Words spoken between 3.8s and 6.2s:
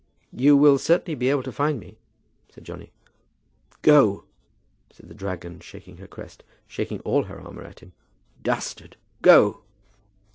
"Go," said the dragon, shaking her